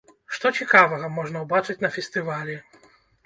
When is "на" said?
1.87-1.91